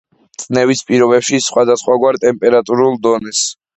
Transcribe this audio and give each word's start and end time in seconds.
წნევის 0.43 0.81
პირობებში 0.87 1.41
სხვადასხვაგვარ 1.49 2.21
ტემპერატურულ 2.27 3.01
დონეს. 3.05 3.45